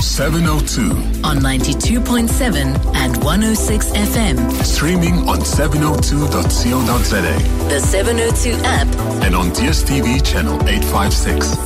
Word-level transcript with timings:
702. 0.00 0.90
On 1.24 1.38
92.7 1.38 2.94
and 2.94 3.16
106 3.22 3.86
FM. 3.90 4.64
Streaming 4.64 5.28
on 5.28 5.38
702.co.za. 5.40 7.68
The 7.68 7.80
702 7.80 8.52
app. 8.64 8.86
And 9.22 9.34
on 9.34 9.50
DSTV 9.50 10.24
channel 10.24 10.54
856. 10.68 11.56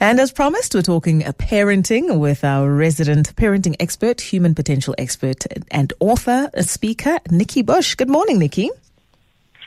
And 0.00 0.18
as 0.18 0.32
promised, 0.32 0.74
we're 0.74 0.82
talking 0.82 1.24
uh, 1.24 1.30
parenting 1.32 2.18
with 2.18 2.42
our 2.42 2.68
resident 2.68 3.36
parenting 3.36 3.76
expert, 3.78 4.20
human 4.20 4.52
potential 4.52 4.96
expert, 4.98 5.44
and 5.70 5.92
author, 6.00 6.50
uh, 6.56 6.62
speaker, 6.62 7.20
Nikki 7.30 7.62
Bush. 7.62 7.94
Good 7.94 8.10
morning, 8.10 8.40
Nikki. 8.40 8.68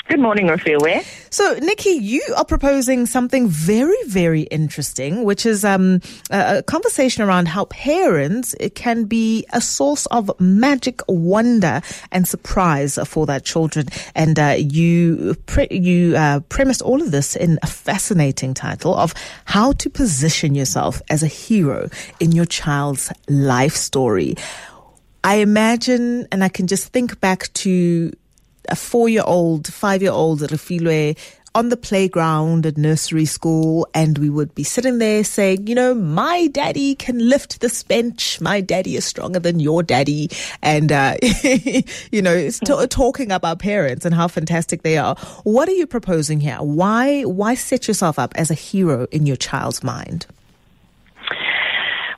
Good 0.07 0.19
morning, 0.19 0.45
Refilwe. 0.45 1.03
So, 1.31 1.55
Nikki, 1.55 1.89
you 1.89 2.21
are 2.37 2.45
proposing 2.45 3.07
something 3.07 3.47
very, 3.47 3.97
very 4.05 4.41
interesting, 4.43 5.23
which 5.23 5.47
is 5.47 5.65
um, 5.65 5.99
a 6.29 6.61
conversation 6.61 7.23
around 7.23 7.47
how 7.47 7.65
parents 7.65 8.53
can 8.75 9.05
be 9.05 9.47
a 9.51 9.59
source 9.59 10.05
of 10.07 10.29
magic, 10.39 11.01
wonder, 11.07 11.81
and 12.11 12.27
surprise 12.27 12.99
for 13.07 13.25
their 13.25 13.39
children. 13.39 13.87
And 14.13 14.37
uh, 14.37 14.57
you 14.59 15.35
pre- 15.47 15.69
you 15.71 16.15
uh, 16.15 16.41
all 16.83 17.01
of 17.01 17.09
this 17.09 17.35
in 17.35 17.57
a 17.63 17.67
fascinating 17.67 18.53
title 18.53 18.93
of 18.93 19.15
how 19.45 19.71
to 19.71 19.89
position 19.89 20.53
yourself 20.53 21.01
as 21.09 21.23
a 21.23 21.27
hero 21.27 21.89
in 22.19 22.31
your 22.31 22.45
child's 22.45 23.11
life 23.27 23.75
story. 23.75 24.35
I 25.23 25.37
imagine, 25.37 26.27
and 26.31 26.43
I 26.43 26.49
can 26.49 26.67
just 26.67 26.89
think 26.93 27.19
back 27.19 27.51
to 27.53 28.11
a 28.69 28.75
four 28.75 29.09
year 29.09 29.23
old, 29.25 29.67
five 29.67 30.01
year 30.01 30.11
old 30.11 30.41
Refilwe 30.41 31.17
on 31.55 31.69
the 31.69 31.77
playground 31.77 32.65
at 32.65 32.77
nursery 32.77 33.23
school 33.23 33.87
and 33.93 34.17
we 34.17 34.29
would 34.29 34.53
be 34.55 34.63
sitting 34.63 34.97
there 34.97 35.23
saying, 35.23 35.65
you 35.67 35.73
know, 35.73 35.95
my 35.95 36.47
daddy 36.47 36.95
can 36.95 37.17
lift 37.29 37.61
this 37.61 37.81
bench. 37.81 38.41
My 38.41 38.59
daddy 38.59 38.97
is 38.97 39.05
stronger 39.05 39.39
than 39.39 39.61
your 39.61 39.81
daddy. 39.81 40.29
And, 40.61 40.91
uh, 40.91 41.15
you 42.11 42.21
know, 42.21 42.49
t- 42.49 42.87
talking 42.87 43.31
about 43.31 43.59
parents 43.59 44.05
and 44.05 44.13
how 44.13 44.27
fantastic 44.27 44.83
they 44.83 44.97
are. 44.97 45.15
What 45.43 45.69
are 45.69 45.73
you 45.73 45.87
proposing 45.87 46.41
here? 46.41 46.57
Why, 46.57 47.21
why 47.21 47.55
set 47.55 47.87
yourself 47.87 48.19
up 48.19 48.33
as 48.35 48.51
a 48.51 48.55
hero 48.55 49.07
in 49.11 49.25
your 49.25 49.37
child's 49.37 49.81
mind? 49.81 50.25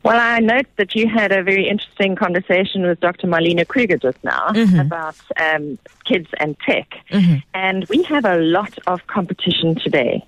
Well, 0.07 0.19
I 0.19 0.39
note 0.39 0.67
that 0.77 0.95
you 0.95 1.09
had 1.09 1.31
a 1.31 1.43
very 1.43 1.67
interesting 1.67 2.15
conversation 2.15 2.83
with 2.83 2.99
Dr. 3.01 3.27
Marlene 3.27 3.67
Kruger 3.67 3.97
just 3.97 4.23
now 4.23 4.49
mm-hmm. 4.49 4.79
about 4.79 5.17
um, 5.37 5.77
kids 6.05 6.29
and 6.39 6.57
tech. 6.59 6.93
Mm-hmm. 7.11 7.37
And 7.53 7.85
we 7.89 8.03
have 8.03 8.23
a 8.23 8.37
lot 8.37 8.77
of 8.87 9.05
competition 9.07 9.75
today. 9.75 10.25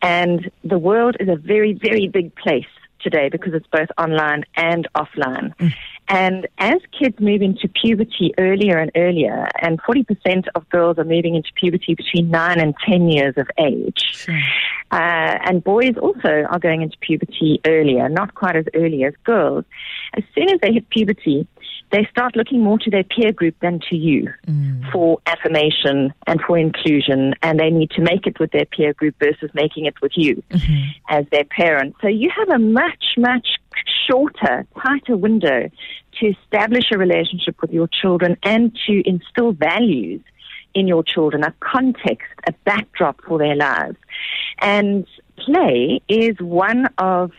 And 0.00 0.50
the 0.62 0.78
world 0.78 1.16
is 1.18 1.28
a 1.28 1.36
very, 1.36 1.72
very 1.72 2.06
big 2.06 2.34
place 2.36 2.66
today 3.00 3.28
because 3.28 3.52
it's 3.54 3.66
both 3.66 3.88
online 3.98 4.44
and 4.54 4.86
offline. 4.94 5.56
Mm. 5.56 5.74
And 6.08 6.46
as 6.58 6.76
kids 6.98 7.18
move 7.18 7.42
into 7.42 7.68
puberty 7.68 8.32
earlier 8.38 8.78
and 8.78 8.90
earlier, 8.94 9.48
and 9.60 9.80
40% 9.82 10.46
of 10.54 10.68
girls 10.68 10.98
are 10.98 11.04
moving 11.04 11.34
into 11.34 11.48
puberty 11.54 11.94
between 11.94 12.30
9 12.30 12.60
and 12.60 12.74
10 12.88 13.08
years 13.08 13.34
of 13.36 13.48
age, 13.58 14.02
sure. 14.12 14.38
uh, 14.92 15.38
and 15.44 15.64
boys 15.64 15.96
also 16.00 16.44
are 16.48 16.58
going 16.60 16.82
into 16.82 16.96
puberty 16.98 17.60
earlier, 17.66 18.08
not 18.08 18.34
quite 18.34 18.56
as 18.56 18.66
early 18.74 19.04
as 19.04 19.14
girls. 19.24 19.64
As 20.14 20.22
soon 20.34 20.48
as 20.48 20.60
they 20.60 20.72
hit 20.72 20.88
puberty, 20.90 21.48
they 21.92 22.06
start 22.10 22.36
looking 22.36 22.62
more 22.62 22.78
to 22.78 22.90
their 22.90 23.04
peer 23.04 23.32
group 23.32 23.54
than 23.60 23.80
to 23.88 23.96
you 23.96 24.32
mm. 24.46 24.92
for 24.92 25.18
affirmation 25.26 26.12
and 26.26 26.40
for 26.40 26.58
inclusion, 26.58 27.34
and 27.42 27.60
they 27.60 27.70
need 27.70 27.90
to 27.90 28.02
make 28.02 28.26
it 28.26 28.40
with 28.40 28.50
their 28.50 28.64
peer 28.64 28.92
group 28.92 29.14
versus 29.20 29.50
making 29.54 29.86
it 29.86 29.94
with 30.02 30.12
you 30.16 30.42
mm-hmm. 30.50 30.88
as 31.08 31.24
their 31.30 31.44
parent. 31.44 31.94
So 32.00 32.08
you 32.08 32.30
have 32.36 32.48
a 32.48 32.58
much, 32.58 33.04
much 33.16 33.46
shorter, 34.06 34.66
tighter 34.80 35.16
window 35.16 35.70
to 36.20 36.26
establish 36.26 36.84
a 36.92 36.98
relationship 36.98 37.60
with 37.60 37.72
your 37.72 37.88
children 37.88 38.36
and 38.42 38.76
to 38.86 39.08
instill 39.08 39.52
values 39.52 40.20
in 40.74 40.86
your 40.86 41.02
children, 41.02 41.42
a 41.42 41.54
context, 41.60 42.28
a 42.46 42.52
backdrop 42.64 43.20
for 43.22 43.38
their 43.38 43.56
lives. 43.56 43.96
And 44.58 45.06
play 45.36 46.00
is 46.08 46.38
one 46.38 46.88
of 46.98 47.32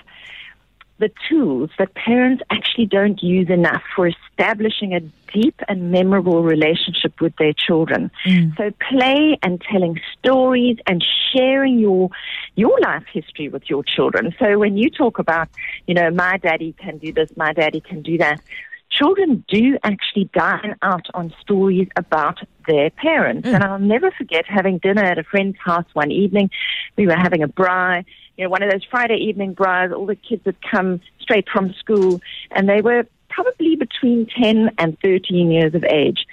the 0.99 1.11
tools 1.29 1.69
that 1.77 1.93
parents 1.93 2.41
actually 2.49 2.87
don't 2.87 3.21
use 3.21 3.49
enough 3.49 3.83
for 3.95 4.07
establishing 4.07 4.93
a 4.93 4.99
deep 5.31 5.59
and 5.67 5.91
memorable 5.91 6.41
relationship 6.43 7.21
with 7.21 7.35
their 7.35 7.53
children. 7.53 8.09
Mm. 8.25 8.57
So 8.57 8.71
play 8.89 9.37
and 9.43 9.61
telling 9.61 9.99
stories 10.17 10.77
and 10.87 11.05
sharing 11.31 11.77
your 11.77 12.09
your 12.57 12.77
life 12.81 13.03
history 13.11 13.47
with 13.47 13.69
your 13.69 13.83
children. 13.83 14.35
So 14.39 14.57
when 14.57 14.77
you 14.77 14.89
talk 14.89 15.19
about, 15.19 15.47
you 15.87 15.93
know, 15.93 16.09
my 16.11 16.37
daddy 16.37 16.73
can 16.73 16.97
do 16.97 17.13
this, 17.13 17.29
my 17.37 17.53
daddy 17.53 17.79
can 17.79 18.01
do 18.01 18.17
that, 18.17 18.41
children 18.89 19.45
do 19.47 19.77
actually 19.83 20.29
dine 20.33 20.75
out 20.81 21.07
on 21.13 21.33
stories 21.39 21.87
about 21.95 22.39
their 22.67 22.89
parents. 22.89 23.47
Mm. 23.47 23.53
And 23.53 23.63
I'll 23.63 23.79
never 23.79 24.11
forget 24.11 24.45
having 24.45 24.79
dinner 24.79 25.03
at 25.03 25.17
a 25.17 25.23
friend's 25.23 25.57
house 25.63 25.85
one 25.93 26.11
evening. 26.11 26.49
We 26.97 27.07
were 27.07 27.15
having 27.15 27.43
a 27.43 27.47
braai 27.47 28.05
you 28.37 28.43
know, 28.43 28.49
one 28.49 28.61
of 28.61 28.71
those 28.71 28.83
Friday 28.89 29.15
evening 29.15 29.55
braais, 29.55 29.91
all 29.91 30.05
the 30.05 30.15
kids 30.15 30.43
had 30.45 30.61
come 30.61 31.01
straight 31.19 31.49
from 31.49 31.73
school, 31.73 32.21
and 32.51 32.69
they 32.69 32.81
were 32.81 33.07
probably 33.29 33.75
between 33.75 34.27
10 34.41 34.71
and 34.77 34.97
13 35.03 35.51
years 35.51 35.73
of 35.73 35.83
age. 35.83 36.25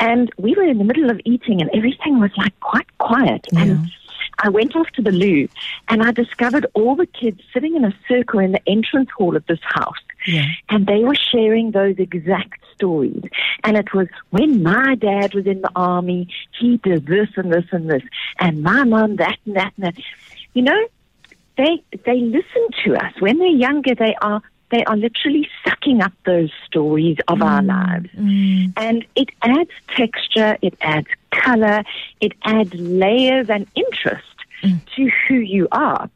And 0.00 0.30
we 0.38 0.54
were 0.54 0.64
in 0.64 0.78
the 0.78 0.84
middle 0.84 1.10
of 1.10 1.20
eating, 1.24 1.60
and 1.60 1.70
everything 1.72 2.20
was 2.20 2.30
like 2.36 2.58
quite 2.60 2.86
quiet. 2.98 3.46
Yeah. 3.52 3.60
And 3.60 3.90
I 4.42 4.48
went 4.48 4.74
off 4.74 4.88
to 4.94 5.02
the 5.02 5.12
loo, 5.12 5.48
and 5.88 6.02
I 6.02 6.12
discovered 6.12 6.66
all 6.74 6.96
the 6.96 7.06
kids 7.06 7.40
sitting 7.52 7.76
in 7.76 7.84
a 7.84 7.94
circle 8.08 8.40
in 8.40 8.52
the 8.52 8.68
entrance 8.68 9.10
hall 9.16 9.36
of 9.36 9.46
this 9.46 9.60
house. 9.62 9.98
Yeah. 10.26 10.46
And 10.68 10.86
they 10.86 11.04
were 11.04 11.14
sharing 11.14 11.70
those 11.70 11.96
exact 11.98 12.60
stories. 12.74 13.22
And 13.64 13.76
it 13.76 13.92
was 13.94 14.08
when 14.30 14.62
my 14.62 14.94
dad 14.94 15.34
was 15.34 15.46
in 15.46 15.60
the 15.60 15.70
army, 15.76 16.28
he 16.58 16.78
did 16.78 17.06
this 17.06 17.28
and 17.36 17.52
this 17.52 17.66
and 17.70 17.88
this. 17.88 18.02
And 18.38 18.62
my 18.62 18.84
mom, 18.84 19.16
that 19.16 19.38
and 19.46 19.56
that 19.56 19.72
and 19.76 19.86
that. 19.86 20.02
You 20.54 20.62
know, 20.62 20.88
they 21.56 21.82
they 22.04 22.20
listen 22.20 22.68
to 22.84 22.96
us 22.96 23.12
when 23.20 23.38
they're 23.38 23.48
younger. 23.48 23.94
They 23.94 24.14
are 24.20 24.42
they 24.70 24.84
are 24.84 24.96
literally 24.96 25.48
sucking 25.64 26.00
up 26.00 26.12
those 26.24 26.50
stories 26.66 27.18
of 27.28 27.38
mm. 27.38 27.44
our 27.44 27.62
lives, 27.62 28.08
mm. 28.16 28.72
and 28.76 29.06
it 29.16 29.28
adds 29.42 29.70
texture, 29.96 30.56
it 30.62 30.74
adds 30.80 31.08
color, 31.30 31.82
it 32.20 32.32
adds 32.44 32.72
layers 32.74 33.50
and 33.50 33.66
interest 33.74 34.24
mm. 34.62 34.80
to 34.96 35.10
who 35.26 35.34
you 35.34 35.68
are, 35.72 36.08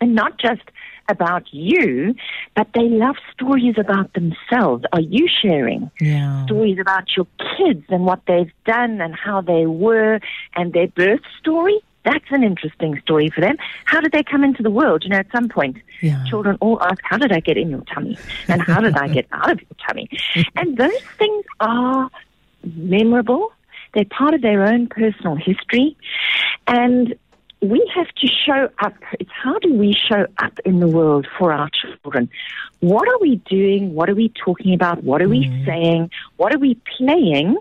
and 0.00 0.14
not 0.14 0.38
just 0.38 0.62
about 1.08 1.52
you, 1.52 2.14
but 2.54 2.68
they 2.74 2.88
love 2.88 3.16
stories 3.32 3.76
about 3.78 4.12
themselves. 4.14 4.84
Are 4.92 5.00
you 5.00 5.28
sharing 5.28 5.90
yeah. 6.00 6.44
stories 6.46 6.78
about 6.78 7.16
your 7.16 7.26
kids 7.56 7.84
and 7.88 8.04
what 8.04 8.20
they've 8.26 8.52
done 8.64 9.00
and 9.00 9.14
how 9.14 9.40
they 9.40 9.66
were 9.66 10.20
and 10.54 10.72
their 10.72 10.88
birth 10.88 11.20
story? 11.38 11.78
That's 12.04 12.24
an 12.30 12.42
interesting 12.42 13.00
story 13.00 13.30
for 13.30 13.40
them. 13.40 13.56
How 13.86 14.00
did 14.00 14.12
they 14.12 14.22
come 14.22 14.44
into 14.44 14.62
the 14.62 14.70
world? 14.70 15.04
You 15.04 15.10
know, 15.10 15.16
at 15.16 15.26
some 15.32 15.48
point, 15.48 15.78
yeah. 16.02 16.22
children 16.28 16.58
all 16.60 16.82
ask, 16.82 17.00
How 17.02 17.16
did 17.16 17.32
I 17.32 17.40
get 17.40 17.56
in 17.56 17.70
your 17.70 17.82
tummy? 17.82 18.18
And 18.48 18.62
how 18.62 18.80
did 18.80 18.96
I 18.96 19.08
get 19.08 19.26
out 19.32 19.50
of 19.50 19.60
your 19.60 19.76
tummy? 19.86 20.08
and 20.56 20.76
those 20.76 21.00
things 21.18 21.44
are 21.60 22.10
memorable. 22.62 23.52
They're 23.94 24.04
part 24.04 24.34
of 24.34 24.42
their 24.42 24.64
own 24.66 24.88
personal 24.88 25.36
history. 25.36 25.96
And 26.66 27.14
we 27.60 27.90
have 27.94 28.08
to 28.08 28.26
show 28.26 28.68
up. 28.80 28.94
It's 29.18 29.30
how 29.32 29.58
do 29.60 29.72
we 29.72 29.94
show 29.94 30.26
up 30.38 30.58
in 30.64 30.80
the 30.80 30.88
world 30.88 31.26
for 31.38 31.52
our 31.52 31.70
children? 31.70 32.28
What 32.84 33.08
are 33.08 33.18
we 33.18 33.36
doing? 33.48 33.94
What 33.94 34.10
are 34.10 34.14
we 34.14 34.30
talking 34.44 34.74
about? 34.74 35.02
What 35.02 35.22
are 35.22 35.28
we 35.28 35.46
mm. 35.46 35.64
saying? 35.64 36.10
What 36.36 36.54
are 36.54 36.58
we 36.58 36.78
playing 36.98 37.56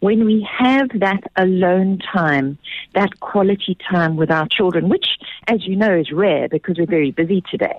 when 0.00 0.26
we 0.26 0.46
have 0.58 0.90
that 1.00 1.22
alone 1.34 1.98
time, 2.12 2.58
that 2.94 3.20
quality 3.20 3.78
time 3.90 4.16
with 4.16 4.30
our 4.30 4.46
children, 4.48 4.90
which, 4.90 5.06
as 5.48 5.66
you 5.66 5.76
know, 5.76 5.96
is 5.96 6.12
rare 6.12 6.46
because 6.50 6.76
we're 6.78 6.84
very 6.84 7.10
busy 7.10 7.42
today? 7.50 7.72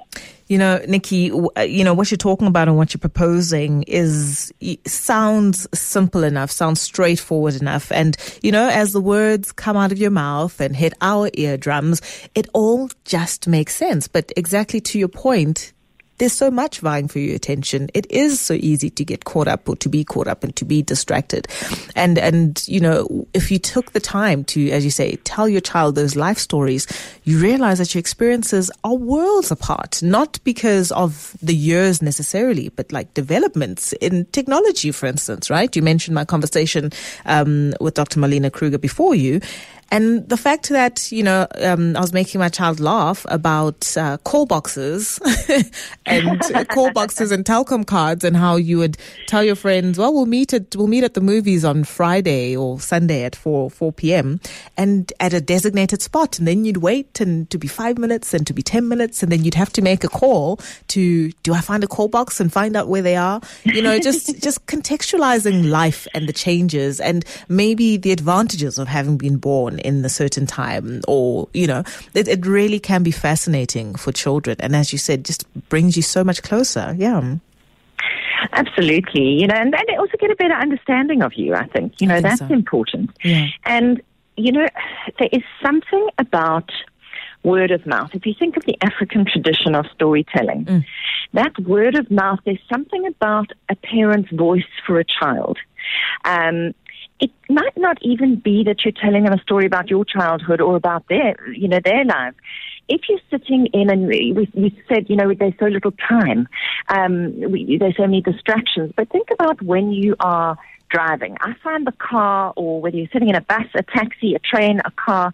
You 0.47 0.57
know, 0.57 0.81
Nikki, 0.87 1.31
uh, 1.31 1.61
you 1.61 1.83
know, 1.83 1.93
what 1.93 2.09
you're 2.09 2.17
talking 2.17 2.47
about 2.47 2.67
and 2.67 2.77
what 2.77 2.95
you're 2.95 2.99
proposing 2.99 3.83
is 3.83 4.51
sounds 4.87 5.67
simple 5.75 6.23
enough, 6.23 6.49
sounds 6.49 6.81
straightforward 6.81 7.61
enough. 7.61 7.91
And, 7.91 8.17
you 8.41 8.51
know, 8.51 8.69
as 8.69 8.91
the 8.93 9.01
words 9.01 9.51
come 9.51 9.77
out 9.77 9.91
of 9.91 9.99
your 9.99 10.09
mouth 10.09 10.59
and 10.59 10.75
hit 10.75 10.95
our 11.01 11.29
eardrums, 11.35 12.01
it 12.33 12.47
all 12.55 12.89
just 13.05 13.47
makes 13.47 13.75
sense. 13.75 14.07
But 14.07 14.31
exactly 14.35 14.81
to 14.81 14.97
your 14.97 15.09
point, 15.09 15.73
there's 16.17 16.33
so 16.33 16.49
much 16.49 16.79
vying 16.79 17.07
for 17.07 17.19
your 17.19 17.35
attention. 17.35 17.89
It 17.93 18.07
is 18.09 18.39
so 18.39 18.55
easy 18.55 18.89
to 18.91 19.05
get 19.05 19.25
caught 19.25 19.47
up 19.47 19.69
or 19.69 19.75
to 19.77 19.89
be 19.89 20.03
caught 20.03 20.27
up 20.27 20.43
and 20.43 20.55
to 20.55 20.65
be 20.65 20.81
distracted. 20.81 21.47
And, 21.95 22.17
and, 22.17 22.63
you 22.67 22.79
know, 22.79 23.27
if 23.33 23.51
you 23.51 23.59
took 23.59 23.91
the 23.91 23.99
time 23.99 24.43
to, 24.45 24.71
as 24.71 24.83
you 24.83 24.91
say, 24.91 25.17
tell 25.17 25.47
your 25.47 25.61
child 25.61 25.95
those 25.95 26.15
life 26.15 26.37
stories, 26.37 26.87
you 27.23 27.39
realize 27.39 27.77
that 27.77 27.93
your 27.93 27.99
experiences 27.99 28.71
are 28.83 28.95
worlds 28.95 29.51
apart, 29.51 30.01
not 30.01 30.39
because 30.43 30.91
of 30.91 31.35
the 31.41 31.55
years 31.55 32.01
necessarily, 32.01 32.69
but 32.69 32.91
like 32.91 33.13
developments 33.13 33.93
in 33.93 34.25
technology, 34.31 34.91
for 34.91 35.05
instance, 35.05 35.49
right? 35.49 35.75
You 35.75 35.81
mentioned 35.81 36.15
my 36.15 36.25
conversation, 36.25 36.91
um, 37.25 37.73
with 37.79 37.93
Dr. 37.93 38.19
Marlene 38.19 38.51
Kruger 38.51 38.77
before 38.77 39.15
you. 39.15 39.41
And 39.89 40.27
the 40.27 40.37
fact 40.37 40.69
that, 40.69 41.11
you 41.11 41.23
know, 41.23 41.47
um, 41.61 41.95
I 41.95 42.01
was 42.01 42.11
making 42.11 42.39
my 42.39 42.49
child 42.49 42.79
laugh 42.79 43.25
about 43.29 43.95
uh, 43.95 44.17
call 44.17 44.45
boxes 44.45 45.19
and 46.05 46.41
call 46.69 46.91
boxes 46.91 47.31
and 47.31 47.45
telecom 47.45 47.85
cards 47.85 48.23
and 48.23 48.35
how 48.35 48.57
you 48.57 48.79
would 48.79 48.97
tell 49.27 49.43
your 49.43 49.55
friends, 49.55 49.97
well, 49.97 50.13
we'll 50.13 50.25
meet 50.25 50.53
at, 50.53 50.75
we'll 50.75 50.87
meet 50.87 51.03
at 51.03 51.13
the 51.13 51.21
movies 51.21 51.63
on 51.63 51.83
Friday 51.85 52.55
or 52.55 52.79
Sunday 52.79 53.23
at 53.23 53.35
4, 53.35 53.69
4 53.69 53.93
p.m. 53.93 54.41
and 54.75 55.11
at 55.19 55.33
a 55.33 55.39
designated 55.39 56.01
spot. 56.01 56.37
And 56.37 56.47
then 56.47 56.65
you'd 56.65 56.77
wait 56.77 57.21
and 57.21 57.49
to 57.49 57.57
be 57.57 57.67
five 57.67 57.97
minutes 57.97 58.33
and 58.33 58.45
to 58.47 58.53
be 58.53 58.61
10 58.61 58.87
minutes. 58.87 59.23
And 59.23 59.31
then 59.31 59.43
you'd 59.45 59.55
have 59.55 59.71
to 59.73 59.81
make 59.81 60.03
a 60.03 60.09
call 60.09 60.59
to, 60.89 61.31
do 61.43 61.53
I 61.53 61.61
find 61.61 61.83
a 61.83 61.87
call 61.87 62.09
box 62.09 62.41
and 62.41 62.51
find 62.51 62.75
out 62.75 62.89
where 62.89 63.01
they 63.01 63.15
are? 63.15 63.39
You 63.63 63.81
know, 63.81 63.99
just, 63.99 64.41
just 64.43 64.65
contextualizing 64.65 65.69
life 65.69 66.07
and 66.13 66.27
the 66.27 66.33
changes 66.33 66.99
and 66.99 67.23
maybe 67.47 67.95
the 67.95 68.11
advantages 68.11 68.77
of 68.77 68.89
having 68.89 69.17
been 69.17 69.37
born 69.37 69.76
in 69.79 70.03
a 70.05 70.09
certain 70.09 70.45
time 70.45 71.01
or, 71.07 71.47
you 71.53 71.67
know, 71.67 71.83
it, 72.13 72.27
it 72.27 72.45
really 72.45 72.79
can 72.79 73.03
be 73.03 73.11
fascinating 73.11 73.95
for 73.95 74.11
children. 74.11 74.57
And 74.59 74.75
as 74.75 74.91
you 74.91 74.97
said, 74.99 75.25
just 75.25 75.45
brings 75.69 75.95
you 75.95 76.03
so 76.03 76.23
much 76.23 76.43
closer. 76.43 76.95
Yeah. 76.97 77.35
Absolutely, 78.53 79.23
you 79.41 79.47
know, 79.47 79.55
and, 79.55 79.73
and 79.73 79.83
they 79.87 79.95
also 79.95 80.17
get 80.19 80.29
a 80.31 80.35
better 80.35 80.53
understanding 80.53 81.21
of 81.21 81.33
you. 81.33 81.55
I 81.55 81.65
think, 81.67 81.99
you 81.99 82.07
know, 82.07 82.15
think 82.15 82.27
that's 82.27 82.39
so. 82.39 82.53
important. 82.53 83.11
Yeah. 83.23 83.47
And 83.65 84.01
you 84.37 84.51
know, 84.51 84.67
there 85.17 85.29
is 85.31 85.41
something 85.63 86.09
about 86.19 86.69
word 87.43 87.71
of 87.71 87.85
mouth. 87.87 88.11
If 88.13 88.25
you 88.25 88.35
think 88.37 88.55
of 88.55 88.63
the 88.65 88.77
African 88.81 89.25
tradition 89.25 89.73
of 89.73 89.85
storytelling, 89.95 90.65
Mm. 90.65 90.85
that 91.33 91.57
word 91.59 91.95
of 91.95 92.11
mouth, 92.11 92.39
there's 92.45 92.59
something 92.71 93.05
about 93.07 93.51
a 93.69 93.75
parent's 93.75 94.29
voice 94.31 94.69
for 94.85 94.99
a 94.99 95.03
child. 95.03 95.57
Um, 96.25 96.73
it 97.19 97.31
might 97.49 97.75
not 97.77 97.97
even 98.01 98.35
be 98.35 98.63
that 98.63 98.85
you're 98.85 98.91
telling 98.91 99.23
them 99.23 99.33
a 99.33 99.41
story 99.41 99.65
about 99.65 99.89
your 99.89 100.05
childhood 100.05 100.61
or 100.61 100.75
about 100.75 101.07
their, 101.07 101.35
you 101.51 101.67
know, 101.67 101.79
their 101.83 102.05
lives. 102.05 102.35
If 102.87 103.01
you're 103.09 103.19
sitting 103.29 103.67
in 103.73 103.89
and 103.89 104.07
we, 104.07 104.49
we 104.53 104.83
said, 104.87 105.09
you 105.09 105.15
know, 105.15 105.33
there's 105.33 105.53
so 105.59 105.65
little 105.65 105.91
time, 105.91 106.47
um, 106.89 107.33
we, 107.51 107.77
there's 107.77 107.97
so 107.97 108.03
many 108.03 108.21
distractions, 108.21 108.93
but 108.95 109.09
think 109.09 109.29
about 109.31 109.61
when 109.61 109.91
you 109.91 110.15
are 110.19 110.57
driving. 110.89 111.35
I 111.41 111.53
find 111.63 111.85
the 111.85 111.91
car, 111.93 112.53
or 112.55 112.79
whether 112.79 112.95
you're 112.95 113.09
sitting 113.11 113.29
in 113.29 113.35
a 113.35 113.41
bus, 113.41 113.65
a 113.75 113.83
taxi, 113.83 114.35
a 114.35 114.39
train, 114.39 114.79
a 114.85 114.91
car, 114.91 115.33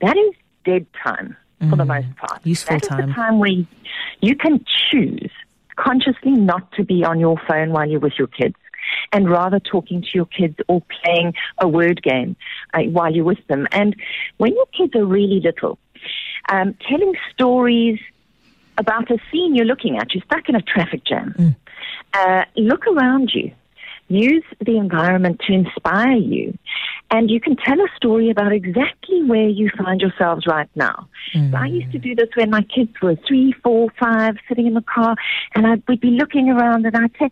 that 0.00 0.16
is 0.16 0.34
dead 0.64 0.86
time 1.02 1.36
for 1.68 1.76
the 1.76 1.84
most 1.84 2.14
part. 2.16 2.42
Mm. 2.42 2.46
Useful 2.46 2.76
That 2.76 2.82
is 2.82 2.88
time. 2.88 3.08
the 3.08 3.14
time 3.14 3.38
where 3.38 3.50
you 4.20 4.36
can 4.36 4.64
choose 4.90 5.30
consciously 5.76 6.32
not 6.32 6.70
to 6.72 6.84
be 6.84 7.04
on 7.04 7.18
your 7.18 7.40
phone 7.48 7.70
while 7.70 7.88
you're 7.88 8.00
with 8.00 8.12
your 8.18 8.28
kids 8.28 8.54
and 9.12 9.30
rather 9.30 9.60
talking 9.60 10.02
to 10.02 10.08
your 10.14 10.26
kids 10.26 10.56
or 10.68 10.82
playing 11.02 11.34
a 11.58 11.68
word 11.68 12.02
game 12.02 12.36
uh, 12.74 12.80
while 12.82 13.12
you're 13.14 13.24
with 13.24 13.46
them. 13.48 13.66
And 13.72 13.96
when 14.38 14.54
your 14.54 14.66
kids 14.66 14.94
are 14.94 15.04
really 15.04 15.40
little, 15.40 15.78
um, 16.48 16.74
telling 16.88 17.14
stories 17.32 17.98
about 18.78 19.10
a 19.10 19.18
scene 19.30 19.54
you're 19.54 19.66
looking 19.66 19.98
at, 19.98 20.14
you're 20.14 20.24
stuck 20.24 20.48
in 20.48 20.54
a 20.54 20.62
traffic 20.62 21.04
jam. 21.04 21.34
Uh, 22.14 22.44
look 22.56 22.86
around 22.86 23.30
you. 23.34 23.52
Use 24.08 24.44
the 24.60 24.76
environment 24.76 25.40
to 25.46 25.54
inspire 25.54 26.16
you. 26.16 26.58
And 27.10 27.30
you 27.30 27.40
can 27.40 27.56
tell 27.56 27.78
a 27.80 27.86
story 27.96 28.30
about 28.30 28.52
exactly 28.52 29.22
where 29.22 29.48
you 29.48 29.70
find 29.76 30.00
yourselves 30.00 30.46
right 30.46 30.68
now. 30.74 31.08
So 31.50 31.56
I 31.56 31.66
used 31.66 31.92
to 31.92 31.98
do 31.98 32.14
this 32.14 32.28
when 32.34 32.50
my 32.50 32.62
kids 32.62 32.90
were 33.00 33.16
three, 33.26 33.52
four, 33.62 33.88
five, 33.98 34.36
sitting 34.48 34.66
in 34.66 34.74
the 34.74 34.82
car, 34.82 35.16
and 35.54 35.66
I 35.66 35.76
would 35.88 36.00
be 36.00 36.10
looking 36.10 36.50
around 36.50 36.84
and 36.84 36.96
I'd 36.96 37.12
say, 37.18 37.30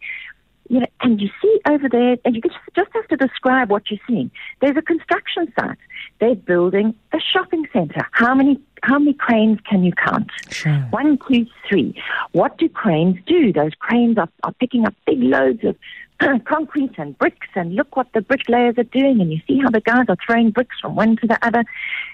you 0.71 0.79
know, 0.79 0.87
and 1.01 1.21
you 1.21 1.29
see 1.43 1.61
over 1.69 1.89
there, 1.89 2.17
and 2.25 2.37
you 2.37 2.41
just, 2.41 2.55
just 2.77 2.91
have 2.95 3.09
to 3.09 3.17
describe 3.17 3.71
what 3.71 3.91
you're 3.91 3.99
seeing. 4.07 4.31
There's 4.61 4.77
a 4.77 4.83
construction 4.83 5.53
site. 5.59 5.77
They're 6.21 6.37
building 6.37 6.95
a 7.13 7.19
shopping 7.19 7.67
center. 7.73 8.07
How 8.13 8.37
many, 8.37 8.61
how 8.85 9.01
many 9.01 9.15
cranes 9.15 9.59
can 9.69 9.83
you 9.83 9.93
count? 9.93 10.31
Sure. 10.51 10.79
One, 10.91 11.19
two, 11.29 11.47
three. 11.69 12.01
What 12.33 12.57
do 12.57 12.69
cranes 12.69 13.19
do? 13.27 13.53
Those 13.53 13.73
cranes 13.81 14.17
are, 14.17 14.29
are 14.45 14.53
picking 14.53 14.87
up 14.87 14.95
big 15.07 15.21
loads 15.21 15.65
of 15.65 15.77
concrete 16.45 16.93
and 16.99 17.19
bricks, 17.19 17.49
and 17.57 17.75
look 17.75 17.97
what 17.97 18.07
the 18.15 18.21
bricklayers 18.21 18.79
are 18.79 18.85
doing, 18.85 19.21
and 19.21 19.33
you 19.33 19.41
see 19.49 19.59
how 19.59 19.71
the 19.71 19.81
guys 19.81 20.05
are 20.09 20.17
throwing 20.25 20.53
bricks 20.53 20.77
from 20.81 20.95
one 20.95 21.17
to 21.17 21.27
the 21.27 21.45
other. 21.45 21.65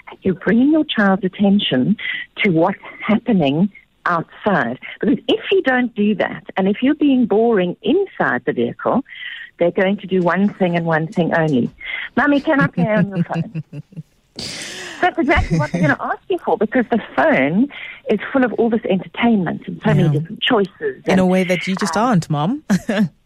And 0.08 0.18
you're 0.22 0.34
bringing 0.34 0.72
your 0.72 0.84
child's 0.84 1.24
attention 1.24 1.98
to 2.42 2.50
what's 2.52 2.78
happening 3.06 3.70
outside. 4.06 4.78
Because 5.00 5.18
if 5.28 5.40
you 5.52 5.62
don't 5.62 5.94
do 5.94 6.14
that, 6.16 6.44
and 6.56 6.68
if 6.68 6.82
you're 6.82 6.94
being 6.94 7.26
boring 7.26 7.76
inside 7.82 8.42
the 8.46 8.52
vehicle, 8.52 9.04
they're 9.58 9.70
going 9.70 9.96
to 9.98 10.06
do 10.06 10.20
one 10.22 10.52
thing 10.54 10.76
and 10.76 10.84
one 10.86 11.06
thing 11.08 11.34
only. 11.34 11.70
Mummy, 12.16 12.40
can 12.40 12.60
I 12.60 12.66
play 12.66 12.88
on 12.88 13.08
your 13.14 13.24
phone? 13.24 13.62
That's 15.00 15.18
exactly 15.18 15.58
what 15.58 15.72
they're 15.72 15.82
going 15.82 15.94
to 15.96 16.02
ask 16.02 16.22
you 16.28 16.38
for 16.44 16.56
because 16.58 16.84
the 16.90 17.00
phone 17.14 17.68
is 18.10 18.18
full 18.32 18.44
of 18.44 18.52
all 18.54 18.70
this 18.70 18.84
entertainment 18.88 19.62
and 19.66 19.80
so 19.82 19.90
Yeah. 19.90 19.94
many 19.94 20.18
different 20.18 20.42
choices. 20.42 20.72
In 20.80 21.02
and- 21.12 21.20
a 21.20 21.26
way 21.26 21.44
that 21.44 21.66
you 21.66 21.74
just 21.76 21.96
uh, 21.96 22.00
aren't, 22.00 22.28
Mom. 22.30 22.62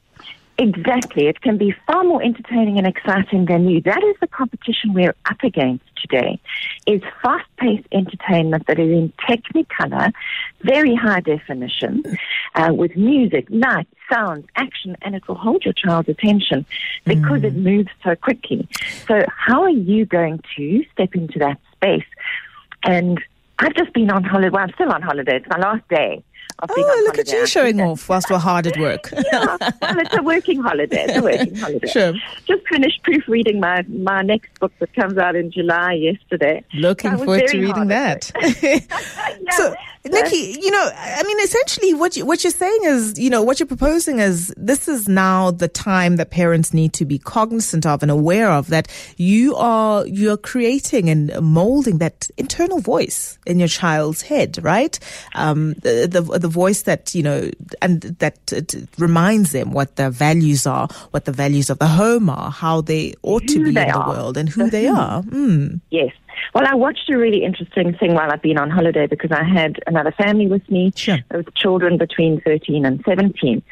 Exactly. 0.60 1.26
It 1.26 1.40
can 1.40 1.56
be 1.56 1.74
far 1.86 2.04
more 2.04 2.22
entertaining 2.22 2.76
and 2.76 2.86
exciting 2.86 3.46
than 3.46 3.66
you. 3.66 3.80
That 3.80 4.04
is 4.04 4.14
the 4.20 4.26
competition 4.26 4.92
we're 4.92 5.14
up 5.24 5.42
against 5.42 5.84
today, 5.96 6.38
is 6.86 7.00
fast-paced 7.22 7.88
entertainment 7.92 8.66
that 8.66 8.78
is 8.78 8.90
in 8.90 9.10
Technicolor, 9.26 10.12
very 10.60 10.94
high 10.94 11.20
definition, 11.20 12.02
uh, 12.56 12.74
with 12.74 12.94
music, 12.94 13.46
light, 13.48 13.88
sounds, 14.12 14.46
action, 14.56 14.98
and 15.00 15.14
it 15.14 15.26
will 15.26 15.34
hold 15.34 15.64
your 15.64 15.72
child's 15.72 16.10
attention 16.10 16.66
because 17.06 17.42
it 17.42 17.54
moves 17.54 17.88
so 18.04 18.14
quickly. 18.14 18.68
So 19.08 19.24
how 19.34 19.62
are 19.62 19.70
you 19.70 20.04
going 20.04 20.42
to 20.56 20.84
step 20.92 21.14
into 21.14 21.38
that 21.38 21.58
space? 21.72 22.04
And 22.84 23.18
I've 23.58 23.74
just 23.74 23.94
been 23.94 24.10
on 24.10 24.24
holiday. 24.24 24.50
Well, 24.50 24.62
I'm 24.62 24.74
still 24.74 24.92
on 24.92 25.00
holiday. 25.00 25.36
It's 25.36 25.48
my 25.48 25.58
last 25.58 25.88
day. 25.88 26.22
Oh, 26.69 27.02
look 27.06 27.19
at 27.19 27.32
you 27.32 27.47
showing 27.47 27.81
off 27.81 28.08
whilst 28.08 28.31
we're 28.31 28.38
hard 28.38 28.67
at 28.67 28.79
work. 28.79 29.11
yeah, 29.32 29.56
well, 29.61 29.99
it's 29.99 30.17
a 30.17 30.23
working 30.23 30.61
holiday. 30.61 31.05
It's 31.05 31.19
a 31.19 31.23
working 31.23 31.55
holiday. 31.56 31.88
Sure. 31.88 32.12
Just 32.47 32.67
finished 32.69 33.02
proofreading 33.02 33.61
my, 33.61 33.82
my 33.88 34.23
next 34.23 34.58
book 34.61 34.73
that 34.79 34.94
comes 34.94 35.19
out 35.19 35.37
in 35.37 35.50
July 35.50 35.94
yesterday. 35.94 36.64
Looking 36.75 37.17
forward 37.17 37.47
to 37.49 37.61
reading 37.61 37.88
that. 37.88 38.31
Yeah. 38.61 39.50
so, 39.50 39.75
Nikki, 40.05 40.56
you 40.61 40.70
know, 40.70 40.91
I 40.94 41.23
mean, 41.25 41.38
essentially, 41.41 41.94
what 41.94 42.17
you, 42.17 42.25
what 42.25 42.43
you're 42.43 42.50
saying 42.50 42.81
is, 42.85 43.19
you 43.19 43.31
know, 43.31 43.43
what 43.43 43.58
you're 43.61 43.67
proposing 43.67 44.19
is 44.19 44.52
this 44.56 44.88
is 44.88 45.08
now 45.08 45.50
the 45.50 45.69
time 45.69 46.17
that 46.17 46.31
parents 46.31 46.73
need 46.73 46.93
to 46.94 47.05
be 47.05 47.19
cognizant 47.19 47.87
of 47.87 48.02
and 48.02 48.11
aware 48.11 48.50
of 48.50 48.69
that 48.69 48.88
you 49.17 49.55
are 49.56 50.06
you 50.06 50.32
are 50.32 50.37
creating 50.37 51.11
and 51.11 51.38
molding 51.41 51.99
that 51.99 52.29
internal 52.37 52.81
voice 52.81 53.38
in 53.47 53.58
your 53.58 53.69
child's 53.69 54.23
head, 54.23 54.58
right? 54.62 54.99
Um, 55.35 55.75
the, 55.75 56.06
the 56.11 56.39
the 56.40 56.48
voice 56.48 56.82
that 56.82 57.14
you 57.14 57.22
know, 57.22 57.50
and 57.81 58.00
that 58.19 58.52
it 58.52 58.75
reminds 58.99 59.52
them 59.52 59.73
what 59.73 59.97
their 59.97 60.11
values 60.11 60.66
are, 60.66 60.88
what 61.12 61.25
the 61.25 61.32
values 61.32 61.70
of 61.70 61.78
the 61.78 61.87
home 61.87 62.28
are, 62.28 62.50
how 62.50 62.80
they 62.80 63.14
ought 63.23 63.47
to 63.49 63.59
Who 63.59 63.64
be 63.64 63.68
in 63.70 63.75
the 63.75 63.90
are. 63.92 64.09
world, 64.09 64.37
and 64.37 64.49
who 64.49 64.68
they 64.70 64.87
are. 64.88 65.23
Mm. 65.23 65.80
Yes. 65.90 66.12
Well, 66.54 66.64
I 66.66 66.75
watched 66.75 67.09
a 67.11 67.16
really 67.16 67.44
interesting 67.44 67.94
thing 67.94 68.14
while 68.14 68.30
I've 68.32 68.42
been 68.42 68.59
on 68.59 68.70
holiday 68.70 69.06
because 69.06 69.30
I 69.30 69.44
had 69.44 69.78
another 69.87 70.11
family 70.12 70.47
with 70.49 70.68
me 70.70 70.92
Sure. 70.97 71.18
with 71.30 71.54
children 71.54 71.97
between 71.99 72.40
13 72.40 72.85
and 72.85 73.02
17. 73.06 73.62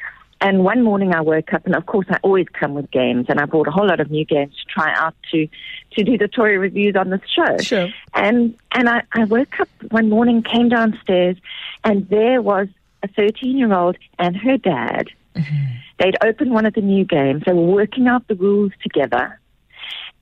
And 0.40 0.62
one 0.62 0.84
morning 0.84 1.14
I 1.14 1.20
woke 1.20 1.52
up, 1.52 1.66
and 1.66 1.74
of 1.74 1.86
course 1.86 2.06
I 2.10 2.18
always 2.22 2.46
come 2.52 2.74
with 2.74 2.90
games, 2.90 3.26
and 3.28 3.40
I 3.40 3.44
bought 3.44 3.66
a 3.66 3.72
whole 3.72 3.88
lot 3.88 3.98
of 3.98 4.10
new 4.10 4.24
games 4.24 4.54
to 4.54 4.64
try 4.72 4.94
out 4.94 5.14
to 5.32 5.48
to 5.92 6.04
do 6.04 6.16
the 6.16 6.28
toy 6.28 6.56
reviews 6.56 6.94
on 6.94 7.10
this 7.10 7.20
show. 7.26 7.56
Sure. 7.58 7.88
And 8.14 8.56
and 8.72 8.88
I, 8.88 9.02
I 9.12 9.24
woke 9.24 9.58
up 9.58 9.68
one 9.90 10.08
morning, 10.08 10.42
came 10.42 10.68
downstairs, 10.68 11.36
and 11.82 12.08
there 12.08 12.40
was 12.40 12.68
a 13.02 13.08
13 13.08 13.58
year 13.58 13.72
old 13.72 13.96
and 14.18 14.36
her 14.36 14.56
dad. 14.58 15.08
Mm-hmm. 15.34 15.74
They'd 15.98 16.16
opened 16.22 16.52
one 16.52 16.66
of 16.66 16.74
the 16.74 16.80
new 16.80 17.04
games. 17.04 17.42
They 17.44 17.52
were 17.52 17.66
working 17.66 18.06
out 18.06 18.28
the 18.28 18.36
rules 18.36 18.72
together, 18.82 19.40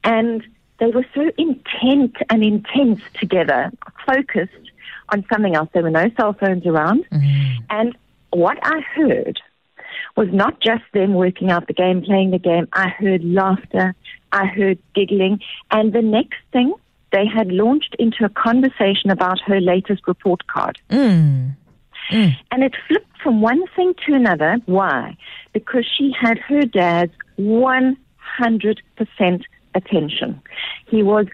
and 0.02 0.42
they 0.78 0.86
were 0.86 1.06
so 1.14 1.30
intent 1.36 2.16
and 2.30 2.42
intense 2.42 3.02
together, 3.18 3.70
focused 4.06 4.52
on 5.10 5.24
something 5.30 5.54
else. 5.54 5.68
There 5.74 5.82
were 5.82 5.90
no 5.90 6.10
cell 6.16 6.32
phones 6.32 6.66
around. 6.66 7.04
Mm-hmm. 7.10 7.64
And 7.70 7.96
what 8.30 8.58
I 8.62 8.80
heard 8.80 9.40
was 10.16 10.28
not 10.32 10.60
just 10.60 10.82
them 10.92 11.14
working 11.14 11.50
out 11.50 11.66
the 11.66 11.74
game, 11.74 12.02
playing 12.02 12.30
the 12.30 12.38
game. 12.38 12.66
I 12.72 12.88
heard 12.88 13.22
laughter. 13.24 13.94
I 14.32 14.46
heard 14.46 14.78
giggling. 14.94 15.40
And 15.70 15.92
the 15.92 16.02
next 16.02 16.38
thing, 16.52 16.74
they 17.12 17.26
had 17.26 17.48
launched 17.48 17.94
into 17.98 18.24
a 18.24 18.28
conversation 18.28 19.10
about 19.10 19.40
her 19.42 19.60
latest 19.60 20.02
report 20.06 20.46
card. 20.46 20.78
Mm. 20.90 21.54
And 22.10 22.62
it 22.62 22.74
flipped 22.86 23.20
from 23.22 23.40
one 23.40 23.66
thing 23.74 23.94
to 24.06 24.14
another. 24.14 24.58
Why? 24.66 25.16
Because 25.52 25.84
she 25.96 26.12
had 26.18 26.38
her 26.38 26.62
dad's 26.62 27.12
100% 27.38 27.96
attention. 29.74 30.40
He 30.88 31.02
was 31.02 31.26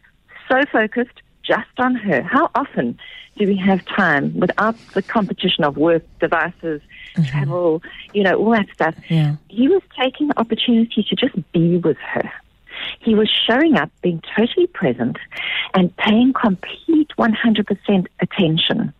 so 0.51 0.61
focused 0.73 1.21
just 1.43 1.69
on 1.79 1.95
her. 1.97 2.23
How 2.23 2.51
often 2.55 2.99
do 3.39 3.47
we 3.47 3.57
have 3.57 3.85
time 3.87 4.39
without 4.39 4.77
the 4.95 5.03
competition 5.03 5.65
of 5.65 5.77
work, 5.77 6.03
devices, 6.21 6.81
mm-hmm. 7.17 7.25
travel, 7.25 7.83
you 8.12 8.23
know, 8.23 8.37
all 8.37 8.53
that 8.53 8.67
stuff? 8.73 8.95
Yeah. 9.09 9.37
He 9.49 9.69
was 9.69 9.83
taking 9.99 10.29
the 10.29 10.39
opportunity 10.39 11.03
to 11.09 11.17
just 11.17 11.35
be 11.53 11.79
with 11.79 11.97
her. 11.99 12.31
He 13.02 13.14
was 13.14 13.28
showing 13.47 13.76
up, 13.76 13.90
being 14.00 14.23
totally 14.37 14.68
present, 14.68 15.16
and 15.75 15.94
paying 15.97 16.32
complete 16.32 17.09
100% 17.18 18.06
attention. 18.21 18.92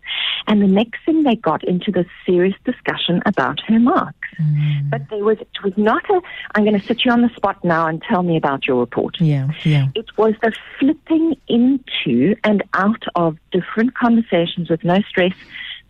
And 0.47 0.61
the 0.61 0.67
next 0.67 1.05
thing 1.07 1.23
they 1.23 1.37
got 1.37 1.63
into 1.65 1.93
this 1.93 2.07
serious 2.27 2.57
discussion 2.65 3.23
about 3.27 3.61
her 3.69 3.79
marks. 3.79 4.29
Mm. 4.41 4.91
But 4.91 5.03
there 5.09 5.25
was, 5.25 5.39
it 5.39 5.63
was 5.63 5.73
not 5.77 6.09
a, 6.11 6.21
I'm 6.55 6.65
going 6.65 6.79
to 6.79 6.85
sit 6.85 7.05
you 7.05 7.13
on 7.13 7.23
the 7.23 7.31
spot 7.37 7.63
now 7.65 7.87
and 7.87 8.03
tell 8.03 8.23
me 8.23 8.37
about 8.37 8.67
your 8.67 8.81
report. 8.81 9.21
Yeah, 9.21 9.49
yeah. 9.65 9.89
It 9.95 10.07
was 10.17 10.35
the 10.43 10.53
flipping 10.79 11.37
into 11.49 12.35
and 12.43 12.63
out 12.75 13.05
of 13.15 13.39
different 13.53 13.95
conversations 13.95 14.69
with 14.69 14.83
no 14.83 15.01
stress, 15.09 15.35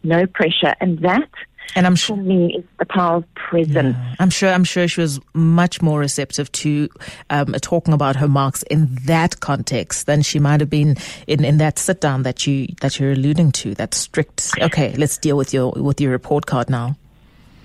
no 0.02 0.26
pressure. 0.26 0.74
And 0.80 0.98
that, 0.98 1.30
And 1.74 1.86
I'm 1.86 1.94
for 1.94 1.98
sure. 1.98 2.16
me, 2.16 2.56
is 2.58 2.64
the 2.78 2.86
power 2.86 3.16
of 3.16 3.34
presence. 3.34 3.96
I'm 4.18 4.30
sure. 4.30 4.50
I'm 4.50 4.64
sure 4.64 4.86
she 4.88 5.00
was 5.00 5.20
much 5.34 5.80
more 5.80 6.00
receptive 6.00 6.52
to 6.52 6.88
um, 7.30 7.52
talking 7.62 7.94
about 7.94 8.16
her 8.16 8.28
marks 8.28 8.62
in 8.64 8.94
that 9.06 9.40
context 9.40 10.06
than 10.06 10.22
she 10.22 10.38
might 10.38 10.60
have 10.60 10.70
been 10.70 10.96
in, 11.26 11.44
in 11.44 11.58
that 11.58 11.78
sit 11.78 12.00
down 12.00 12.24
that 12.24 12.46
you 12.46 12.68
that 12.80 13.00
you're 13.00 13.12
alluding 13.12 13.52
to. 13.52 13.74
That 13.74 13.94
strict. 13.94 14.52
Okay, 14.60 14.94
let's 14.96 15.16
deal 15.18 15.36
with 15.36 15.54
your 15.54 15.72
with 15.72 16.00
your 16.00 16.10
report 16.10 16.46
card 16.46 16.68
now. 16.68 16.96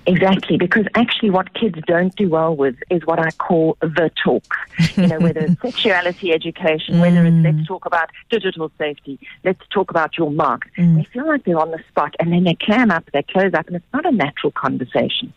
Exactly, 0.07 0.57
because 0.57 0.85
actually 0.95 1.29
what 1.29 1.53
kids 1.53 1.77
don't 1.85 2.15
do 2.15 2.29
well 2.29 2.55
with 2.55 2.77
is 2.89 3.05
what 3.05 3.19
I 3.19 3.31
call 3.31 3.77
the 3.81 4.09
talk. 4.23 4.55
You 4.95 5.07
know, 5.07 5.19
whether 5.19 5.41
it's 5.41 5.61
sexuality 5.61 6.31
education, 6.31 7.01
whether 7.01 7.25
it's 7.25 7.35
let's 7.43 7.57
mm. 7.57 7.67
talk 7.67 7.85
about 7.85 8.09
digital 8.29 8.71
safety, 8.77 9.19
let's 9.43 9.59
talk 9.69 9.91
about 9.91 10.17
your 10.17 10.31
mark. 10.31 10.69
Mm. 10.77 10.95
They 10.95 11.03
feel 11.03 11.27
like 11.27 11.43
they're 11.43 11.59
on 11.59 11.71
the 11.71 11.83
spot 11.89 12.15
and 12.21 12.31
then 12.31 12.45
they 12.45 12.55
clam 12.55 12.89
up, 12.89 13.03
they 13.11 13.21
close 13.23 13.53
up, 13.53 13.67
and 13.67 13.75
it's 13.75 13.93
not 13.93 14.05
a 14.05 14.11
natural 14.11 14.51
conversation. 14.51 15.33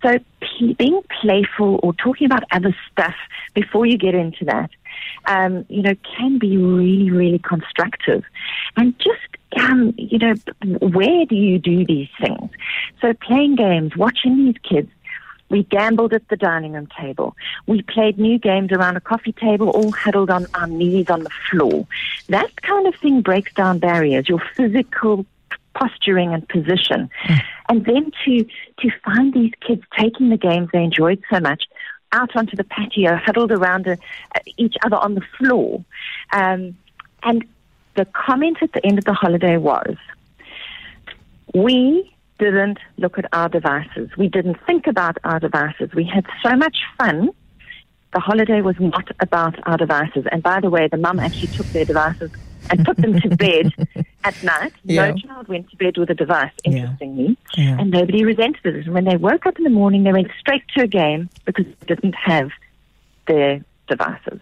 So 0.00 0.18
p- 0.40 0.74
being 0.74 1.02
playful 1.20 1.80
or 1.82 1.92
talking 1.94 2.26
about 2.26 2.44
other 2.52 2.76
stuff 2.92 3.16
before 3.54 3.84
you 3.84 3.98
get 3.98 4.14
into 4.14 4.44
that, 4.44 4.70
um, 5.26 5.64
you 5.68 5.82
know, 5.82 5.94
can 6.16 6.38
be 6.38 6.56
really, 6.56 7.10
really 7.10 7.38
constructive. 7.38 8.24
And 8.76 8.98
just 8.98 9.20
um, 9.56 9.94
you 9.96 10.18
know, 10.18 10.34
where 10.80 11.26
do 11.26 11.36
you 11.36 11.58
do 11.58 11.84
these 11.84 12.08
things? 12.20 12.50
So 13.00 13.12
playing 13.14 13.56
games, 13.56 13.96
watching 13.96 14.46
these 14.46 14.58
kids. 14.68 14.90
We 15.50 15.62
gambled 15.64 16.14
at 16.14 16.26
the 16.28 16.36
dining 16.36 16.72
room 16.72 16.88
table. 16.98 17.36
We 17.66 17.82
played 17.82 18.18
new 18.18 18.38
games 18.38 18.72
around 18.72 18.96
a 18.96 19.00
coffee 19.00 19.32
table, 19.32 19.68
all 19.68 19.92
huddled 19.92 20.30
on 20.30 20.46
our 20.54 20.66
knees 20.66 21.10
on 21.10 21.22
the 21.22 21.30
floor. 21.50 21.86
That 22.28 22.62
kind 22.62 22.86
of 22.88 22.96
thing 22.96 23.20
breaks 23.20 23.52
down 23.52 23.78
barriers, 23.78 24.28
your 24.28 24.42
physical 24.56 25.26
posturing 25.74 26.32
and 26.32 26.48
position. 26.48 27.10
And 27.68 27.84
then 27.84 28.10
to, 28.24 28.44
to 28.44 28.90
find 29.04 29.32
these 29.32 29.52
kids 29.60 29.82
taking 29.98 30.30
the 30.30 30.36
games 30.36 30.70
they 30.72 30.82
enjoyed 30.82 31.22
so 31.30 31.40
much 31.40 31.64
out 32.14 32.34
onto 32.36 32.56
the 32.56 32.64
patio, 32.64 33.16
huddled 33.16 33.52
around 33.52 33.86
uh, 33.86 33.96
each 34.56 34.76
other 34.84 34.96
on 34.96 35.14
the 35.14 35.22
floor. 35.36 35.84
Um, 36.32 36.76
and 37.22 37.44
the 37.96 38.06
comment 38.06 38.58
at 38.62 38.72
the 38.72 38.84
end 38.86 38.98
of 38.98 39.04
the 39.04 39.12
holiday 39.12 39.56
was, 39.56 39.96
we 41.54 42.10
didn't 42.38 42.78
look 42.98 43.18
at 43.18 43.26
our 43.32 43.48
devices. 43.48 44.10
We 44.16 44.28
didn't 44.28 44.58
think 44.66 44.86
about 44.86 45.18
our 45.24 45.38
devices. 45.38 45.90
We 45.94 46.04
had 46.04 46.26
so 46.42 46.56
much 46.56 46.78
fun. 46.98 47.30
The 48.12 48.20
holiday 48.20 48.60
was 48.60 48.76
not 48.78 49.08
about 49.20 49.56
our 49.66 49.76
devices. 49.76 50.24
And 50.30 50.42
by 50.42 50.60
the 50.60 50.70
way, 50.70 50.88
the 50.88 50.96
mum 50.96 51.18
actually 51.20 51.48
took 51.48 51.70
their 51.72 51.84
devices 51.84 52.30
and 52.70 52.84
put 52.84 52.96
them 52.96 53.20
to 53.20 53.28
bed 53.36 53.72
at 54.24 54.42
night. 54.42 54.72
Yeah. 54.84 55.10
No 55.10 55.16
child 55.16 55.48
went 55.48 55.70
to 55.70 55.76
bed 55.76 55.96
with 55.98 56.10
a 56.10 56.14
device, 56.14 56.50
Yeah. 56.64 56.72
interestingly. 56.72 57.36
Yeah. 57.56 57.78
And 57.78 57.90
nobody 57.90 58.24
resented 58.24 58.64
it. 58.76 58.86
And 58.86 58.94
when 58.94 59.04
they 59.04 59.16
woke 59.16 59.46
up 59.46 59.58
in 59.58 59.64
the 59.64 59.70
morning, 59.70 60.02
they 60.02 60.12
went 60.12 60.30
straight 60.38 60.62
to 60.76 60.82
a 60.82 60.86
game 60.86 61.28
because 61.44 61.66
they 61.66 61.94
didn't 61.94 62.14
have 62.14 62.50
their 63.26 63.62
devices. 63.86 64.40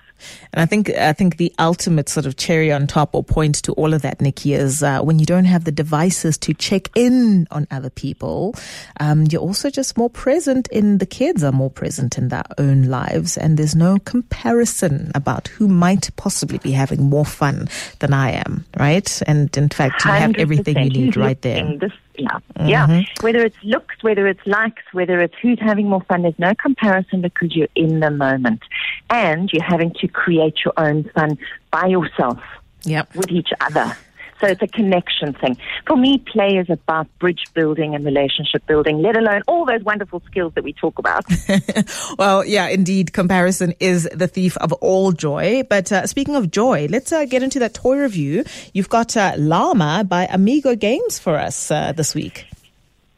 And 0.52 0.62
I 0.62 0.66
think 0.66 0.90
I 0.90 1.12
think 1.12 1.36
the 1.36 1.52
ultimate 1.58 2.08
sort 2.08 2.26
of 2.26 2.36
cherry 2.36 2.70
on 2.70 2.86
top 2.86 3.14
or 3.14 3.24
point 3.24 3.56
to 3.64 3.72
all 3.72 3.92
of 3.94 4.02
that, 4.02 4.20
Nikki, 4.20 4.54
is 4.54 4.82
uh, 4.82 5.00
when 5.00 5.18
you 5.18 5.26
don't 5.26 5.46
have 5.46 5.64
the 5.64 5.72
devices 5.72 6.38
to 6.38 6.54
check 6.54 6.88
in 6.94 7.46
on 7.50 7.66
other 7.70 7.90
people, 7.90 8.54
um, 9.00 9.24
you're 9.30 9.40
also 9.40 9.70
just 9.70 9.96
more 9.96 10.10
present 10.10 10.68
in 10.68 10.98
the 10.98 11.06
kids 11.06 11.42
are 11.42 11.52
more 11.52 11.70
present 11.70 12.18
in 12.18 12.28
their 12.28 12.44
own 12.58 12.84
lives, 12.84 13.36
and 13.36 13.58
there's 13.58 13.74
no 13.74 13.98
comparison 13.98 15.10
about 15.14 15.48
who 15.48 15.68
might 15.68 16.10
possibly 16.16 16.58
be 16.58 16.72
having 16.72 17.02
more 17.02 17.24
fun 17.26 17.68
than 17.98 18.12
I 18.12 18.32
am, 18.32 18.64
right? 18.78 19.22
And 19.26 19.54
in 19.56 19.68
fact, 19.68 20.04
you 20.04 20.10
have 20.10 20.36
everything 20.36 20.78
you 20.78 20.90
need 20.90 21.16
right 21.16 21.40
there. 21.42 21.64
Mm-hmm. 21.64 21.88
yeah, 22.18 22.38
yeah. 22.66 23.02
Whether 23.20 23.44
it's 23.44 23.56
looks, 23.62 23.96
whether 24.02 24.26
it's 24.26 24.46
likes, 24.46 24.82
whether 24.92 25.20
it's 25.20 25.34
who's 25.42 25.58
having 25.60 25.88
more 25.88 26.02
fun, 26.02 26.22
there's 26.22 26.38
no 26.38 26.54
comparison 26.54 27.22
because 27.22 27.54
you're 27.56 27.68
in 27.74 28.00
the 28.00 28.10
moment, 28.10 28.62
and 29.12 29.50
you're 29.52 29.62
having 29.62 29.92
to 30.00 30.08
create 30.08 30.56
your 30.64 30.74
own 30.76 31.04
fun 31.14 31.38
by 31.70 31.86
yourself 31.86 32.40
Yep. 32.84 33.14
with 33.14 33.30
each 33.30 33.50
other. 33.60 33.96
So 34.40 34.48
it's 34.48 34.60
a 34.62 34.66
connection 34.66 35.34
thing. 35.34 35.56
For 35.86 35.96
me, 35.96 36.18
play 36.18 36.56
is 36.56 36.68
about 36.68 37.06
bridge 37.20 37.44
building 37.54 37.94
and 37.94 38.04
relationship 38.04 38.66
building, 38.66 39.00
let 39.00 39.16
alone 39.16 39.42
all 39.46 39.64
those 39.64 39.84
wonderful 39.84 40.20
skills 40.26 40.52
that 40.56 40.64
we 40.64 40.72
talk 40.72 40.98
about. 40.98 41.24
Well, 42.18 42.44
yeah, 42.44 42.66
indeed, 42.68 43.12
comparison 43.12 43.72
is 43.78 44.08
the 44.12 44.26
thief 44.26 44.56
of 44.58 44.72
all 44.74 45.12
joy. 45.12 45.62
But 45.68 45.92
uh, 45.92 46.06
speaking 46.08 46.34
of 46.34 46.50
joy, 46.50 46.88
let's 46.90 47.12
uh, 47.12 47.24
get 47.24 47.42
into 47.44 47.60
that 47.60 47.74
toy 47.74 47.98
review. 47.98 48.44
You've 48.74 48.88
got 48.88 49.16
uh, 49.16 49.34
Llama 49.38 50.04
by 50.08 50.26
Amigo 50.26 50.74
Games 50.74 51.20
for 51.20 51.38
us 51.38 51.70
uh, 51.70 51.92
this 51.92 52.12
week. 52.14 52.46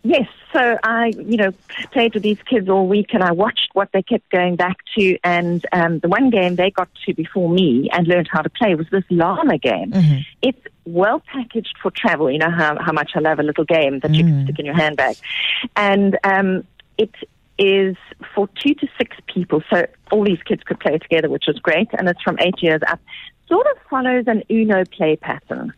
Yes, 0.06 0.28
so 0.52 0.78
I, 0.82 1.12
you 1.16 1.38
know, 1.38 1.52
played 1.90 2.12
with 2.12 2.22
these 2.22 2.40
kids 2.42 2.68
all 2.68 2.86
week, 2.86 3.14
and 3.14 3.22
I 3.22 3.32
watched 3.32 3.70
what 3.72 3.88
they 3.92 4.02
kept 4.02 4.30
going 4.30 4.54
back 4.54 4.76
to. 4.98 5.18
And 5.24 5.64
um, 5.72 5.98
the 6.00 6.08
one 6.08 6.28
game 6.28 6.56
they 6.56 6.70
got 6.70 6.90
to 7.06 7.14
before 7.14 7.48
me 7.48 7.88
and 7.90 8.06
learned 8.06 8.28
how 8.30 8.42
to 8.42 8.50
play 8.50 8.74
was 8.74 8.86
this 8.90 9.04
llama 9.08 9.56
game. 9.56 9.92
It's 10.42 10.60
well 10.84 11.22
packaged 11.32 11.76
for 11.82 11.90
travel. 11.90 12.30
You 12.30 12.38
know 12.38 12.50
how 12.50 12.76
how 12.78 12.92
much 12.92 13.12
I 13.14 13.20
love 13.20 13.38
a 13.38 13.42
little 13.42 13.64
game 13.64 14.00
that 14.00 14.14
you 14.14 14.24
can 14.24 14.44
stick 14.44 14.58
in 14.58 14.66
your 14.66 14.74
handbag, 14.74 15.16
and 15.74 16.18
um, 16.22 16.64
it 16.98 17.14
is 17.58 17.96
for 18.34 18.48
two 18.60 18.74
to 18.74 18.88
six 18.98 19.16
people. 19.26 19.62
So 19.70 19.86
all 20.10 20.24
these 20.24 20.42
kids 20.44 20.62
could 20.64 20.80
play 20.80 20.98
together, 20.98 21.30
which 21.30 21.48
is 21.48 21.58
great, 21.60 21.88
and 21.96 22.08
it's 22.10 22.20
from 22.20 22.36
eight 22.40 22.62
years 22.62 22.82
up. 22.86 23.00
Sort 23.48 23.66
of 23.66 23.76
follows 23.90 24.24
an 24.26 24.42
Uno 24.50 24.84
play 24.86 25.16
pattern, 25.16 25.72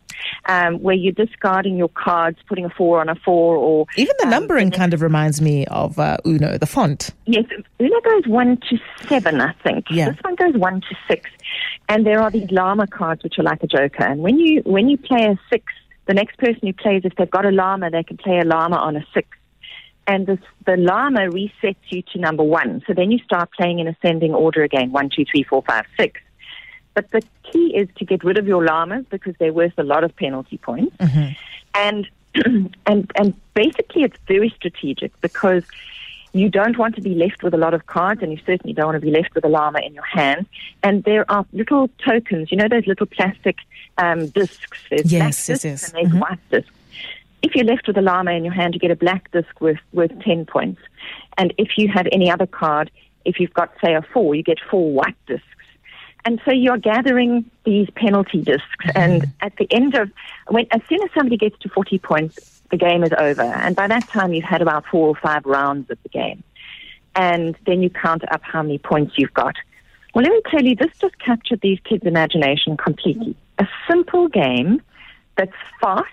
um, 0.45 0.75
where 0.81 0.95
you're 0.95 1.11
discarding 1.11 1.75
your 1.75 1.89
cards, 1.89 2.39
putting 2.47 2.63
a 2.63 2.69
four 2.69 3.01
on 3.01 3.09
a 3.09 3.15
four, 3.15 3.57
or 3.57 3.85
Even 3.97 4.15
the 4.19 4.25
um, 4.25 4.29
numbering 4.29 4.71
kind 4.71 4.93
of 4.93 5.01
reminds 5.01 5.41
me 5.41 5.65
of 5.65 5.99
uh, 5.99 6.17
Uno, 6.25 6.57
the 6.57 6.65
font. 6.65 7.11
Yes, 7.25 7.43
Uno 7.79 8.01
goes 8.01 8.25
one 8.25 8.57
to 8.69 8.77
seven, 9.07 9.41
I 9.41 9.53
think. 9.63 9.87
Yeah. 9.89 10.11
This 10.11 10.19
one 10.21 10.35
goes 10.35 10.53
one 10.55 10.79
to 10.81 10.95
six, 11.09 11.29
and 11.89 12.05
there 12.05 12.21
are 12.21 12.31
these 12.31 12.49
llama 12.51 12.87
cards 12.87 13.21
which 13.23 13.37
are 13.37 13.43
like 13.43 13.61
a 13.63 13.67
joker. 13.67 14.05
And 14.05 14.21
when 14.21 14.39
you 14.39 14.61
when 14.65 14.87
you 14.87 14.97
play 14.97 15.25
a 15.25 15.37
six, 15.49 15.65
the 16.05 16.13
next 16.13 16.37
person 16.37 16.61
who 16.63 16.73
plays, 16.73 17.01
if 17.03 17.15
they've 17.15 17.29
got 17.29 17.45
a 17.45 17.51
llama, 17.51 17.89
they 17.89 18.03
can 18.03 18.15
play 18.15 18.39
a 18.39 18.45
llama 18.45 18.77
on 18.77 18.95
a 18.95 19.05
six. 19.13 19.27
And 20.09 20.25
this, 20.25 20.39
the 20.65 20.77
llama 20.77 21.27
resets 21.29 21.75
you 21.89 22.01
to 22.13 22.19
number 22.19 22.43
one. 22.43 22.81
So 22.87 22.93
then 22.93 23.11
you 23.11 23.19
start 23.19 23.49
playing 23.51 23.79
in 23.79 23.87
ascending 23.89 24.33
order 24.33 24.63
again: 24.63 24.93
one, 24.93 25.09
two, 25.13 25.25
three, 25.29 25.43
four, 25.43 25.63
five, 25.67 25.83
six. 25.99 26.21
But 26.97 27.11
the 27.11 27.21
key 27.43 27.75
is 27.77 27.87
to 27.97 28.05
get 28.05 28.23
rid 28.23 28.39
of 28.39 28.47
your 28.47 28.65
llamas 28.65 29.05
because 29.11 29.35
they're 29.37 29.53
worth 29.53 29.77
a 29.77 29.83
lot 29.83 30.03
of 30.03 30.15
penalty 30.15 30.57
points. 30.57 30.95
And 31.75 32.07
and 32.87 33.11
and 33.15 33.33
basically, 33.53 34.01
it's 34.01 34.17
very 34.27 34.49
strategic 34.49 35.11
because 35.21 35.63
you 36.33 36.49
don't 36.49 36.75
want 36.75 36.95
to 36.95 37.01
be 37.01 37.13
left 37.13 37.43
with 37.43 37.53
a 37.53 37.57
lot 37.57 37.75
of 37.75 37.85
cards, 37.85 38.23
and 38.23 38.31
you 38.31 38.39
certainly 38.47 38.73
don't 38.73 38.87
want 38.87 38.95
to 38.95 39.05
be 39.05 39.11
left 39.11 39.35
with 39.35 39.45
a 39.45 39.47
llama 39.47 39.77
in 39.85 39.93
your 39.93 40.05
hand. 40.05 40.47
And 40.81 41.03
there 41.03 41.23
are 41.31 41.45
little 41.53 41.87
tokens, 42.03 42.51
you 42.51 42.57
know, 42.57 42.67
those 42.67 42.87
little 42.87 43.05
plastic 43.05 43.57
um, 43.99 44.29
discs. 44.29 44.79
There's 44.89 45.11
Yes, 45.13 45.19
black 45.19 45.57
discs 45.59 45.65
yes. 45.65 45.83
and 45.83 45.93
there's 45.93 46.13
Mhm. 46.15 46.19
white 46.19 46.39
discs. 46.49 46.71
If 47.43 47.53
you're 47.53 47.65
left 47.65 47.85
with 47.85 47.97
a 47.97 48.01
llama 48.01 48.31
in 48.31 48.43
your 48.43 48.53
hand, 48.55 48.73
you 48.73 48.79
get 48.79 48.89
a 48.89 48.95
black 48.95 49.29
disc 49.31 49.61
worth 49.61 49.77
worth 49.93 50.19
ten 50.21 50.45
points. 50.47 50.81
And 51.37 51.53
if 51.59 51.77
you 51.77 51.89
have 51.89 52.07
any 52.11 52.31
other 52.31 52.47
card, 52.47 52.89
if 53.23 53.39
you've 53.39 53.53
got 53.53 53.71
say 53.83 53.93
a 53.93 54.01
four, 54.01 54.33
you 54.33 54.41
get 54.41 54.57
four 54.71 54.91
white 54.91 55.15
discs. 55.27 55.45
And 56.27 56.41
so 56.43 56.51
you're 56.51 56.77
gathering 56.77 57.49
these 57.63 57.89
penalty 57.91 58.41
discs, 58.41 58.85
and 58.93 59.31
at 59.39 59.55
the 59.55 59.65
end 59.71 59.95
of 59.95 60.11
when, 60.49 60.67
as 60.71 60.81
soon 60.89 61.01
as 61.01 61.09
somebody 61.15 61.37
gets 61.37 61.57
to 61.59 61.69
40 61.69 61.99
points, 61.99 62.61
the 62.69 62.75
game 62.75 63.05
is 63.05 63.11
over. 63.17 63.43
And 63.43 63.77
by 63.77 63.87
that 63.87 64.09
time, 64.09 64.33
you've 64.33 64.43
had 64.43 64.61
about 64.61 64.85
four 64.91 65.07
or 65.07 65.15
five 65.15 65.45
rounds 65.45 65.89
of 65.89 65.97
the 66.03 66.09
game, 66.09 66.43
and 67.15 67.57
then 67.65 67.81
you 67.81 67.89
count 67.89 68.29
up 68.29 68.41
how 68.43 68.61
many 68.61 68.77
points 68.77 69.13
you've 69.17 69.33
got. 69.33 69.55
Well, 70.13 70.25
let 70.25 70.33
me 70.33 70.41
tell 70.51 70.65
you, 70.65 70.75
this 70.75 70.91
just 70.99 71.17
captured 71.19 71.61
these 71.61 71.79
kids' 71.85 72.05
imagination 72.05 72.75
completely. 72.75 73.33
A 73.59 73.67
simple 73.89 74.27
game 74.27 74.81
that's 75.37 75.55
fast, 75.79 76.09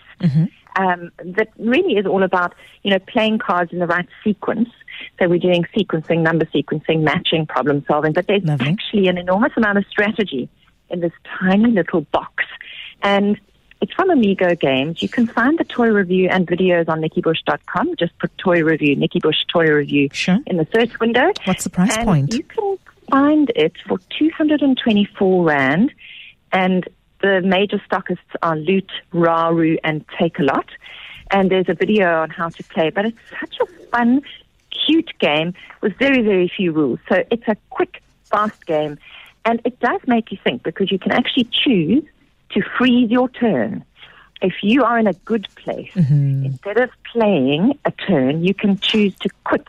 um, 0.76 1.10
that 1.24 1.48
really 1.58 1.96
is 1.96 2.06
all 2.06 2.22
about, 2.22 2.54
you 2.84 2.92
know, 2.92 3.00
playing 3.00 3.40
cards 3.40 3.72
in 3.72 3.80
the 3.80 3.88
right 3.88 4.06
sequence. 4.22 4.68
So 5.18 5.28
we're 5.28 5.38
doing 5.38 5.64
sequencing, 5.76 6.20
number 6.20 6.44
sequencing, 6.46 7.02
matching, 7.02 7.46
problem 7.46 7.84
solving, 7.86 8.12
but 8.12 8.26
there's 8.26 8.42
Lovely. 8.44 8.68
actually 8.68 9.08
an 9.08 9.18
enormous 9.18 9.52
amount 9.56 9.78
of 9.78 9.84
strategy 9.88 10.48
in 10.90 11.00
this 11.00 11.12
tiny 11.40 11.70
little 11.70 12.02
box. 12.12 12.44
And 13.02 13.38
it's 13.80 13.92
from 13.92 14.10
Amigo 14.10 14.54
Games. 14.54 15.02
You 15.02 15.08
can 15.08 15.26
find 15.26 15.58
the 15.58 15.64
toy 15.64 15.88
review 15.88 16.28
and 16.30 16.46
videos 16.46 16.88
on 16.88 17.00
nikkibush.com. 17.02 17.96
Just 17.98 18.18
put 18.18 18.36
toy 18.38 18.62
review, 18.62 18.96
Nikki 18.96 19.18
Bush 19.18 19.36
toy 19.52 19.66
review 19.66 20.08
Sure. 20.12 20.38
in 20.46 20.56
the 20.56 20.66
search 20.74 20.98
window. 21.00 21.32
What's 21.44 21.64
the 21.64 21.70
price 21.70 21.96
and 21.96 22.06
point? 22.06 22.34
You 22.34 22.44
can, 22.44 22.78
find 23.10 23.52
it 23.54 23.74
for 23.86 23.98
224 24.18 25.44
Rand. 25.44 25.92
And 26.52 26.88
the 27.20 27.40
major 27.42 27.80
stockists 27.90 28.18
are 28.42 28.56
Loot, 28.56 28.90
Raru, 29.12 29.76
and 29.84 30.06
Takealot. 30.08 30.68
And 31.30 31.50
there's 31.50 31.68
a 31.68 31.74
video 31.74 32.20
on 32.22 32.30
how 32.30 32.48
to 32.48 32.64
play, 32.64 32.90
but 32.90 33.06
it's 33.06 33.18
such 33.40 33.56
a 33.60 33.66
fun, 33.90 34.22
cute 34.86 35.10
game 35.18 35.54
with 35.80 35.96
very, 35.98 36.22
very 36.22 36.48
few 36.54 36.72
rules. 36.72 36.98
So 37.08 37.24
it's 37.30 37.48
a 37.48 37.56
quick, 37.70 38.02
fast 38.24 38.64
game. 38.66 38.98
And 39.44 39.60
it 39.64 39.78
does 39.80 40.00
make 40.06 40.32
you 40.32 40.38
think 40.42 40.62
because 40.62 40.90
you 40.90 40.98
can 40.98 41.12
actually 41.12 41.44
choose 41.44 42.04
to 42.50 42.62
freeze 42.78 43.10
your 43.10 43.28
turn. 43.28 43.84
If 44.42 44.54
you 44.62 44.84
are 44.84 44.98
in 44.98 45.06
a 45.06 45.12
good 45.12 45.46
place, 45.56 45.90
Mm-hmm. 45.94 46.46
instead 46.46 46.78
of 46.78 46.90
playing 47.12 47.78
a 47.84 47.90
turn, 47.90 48.44
you 48.44 48.54
can 48.54 48.78
choose 48.78 49.14
to 49.20 49.28
quit. 49.44 49.66